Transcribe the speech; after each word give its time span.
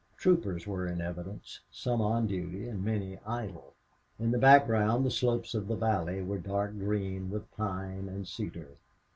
Troopers 0.17 0.65
were 0.65 0.87
in 0.87 0.99
evidence, 0.99 1.59
some 1.69 2.01
on 2.01 2.25
duty 2.25 2.67
and 2.67 2.83
many 2.83 3.19
idle. 3.23 3.75
In 4.17 4.31
the 4.31 4.39
background, 4.39 5.05
the 5.05 5.11
slopes 5.11 5.53
of 5.53 5.67
the 5.67 5.75
valley 5.75 6.23
were 6.23 6.39
dark 6.39 6.75
green 6.79 7.29
with 7.29 7.51
pine 7.51 8.09
and 8.09 8.27
cedar. 8.27 8.77